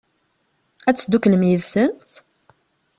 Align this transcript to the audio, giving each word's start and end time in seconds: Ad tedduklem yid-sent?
Ad 0.89 0.95
tedduklem 0.95 1.43
yid-sent? 1.47 2.09